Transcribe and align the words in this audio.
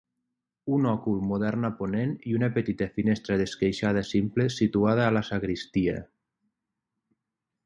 Un 0.77 0.85
òcul 0.91 1.19
modern 1.31 1.67
a 1.69 1.71
ponent 1.81 2.15
i 2.31 2.33
una 2.37 2.49
petita 2.57 2.87
finestra 2.97 3.37
d'esqueixada 3.43 4.03
simple 4.13 4.49
situada 4.57 5.07
a 5.11 5.15
la 5.19 5.25
sagristia. 5.31 6.03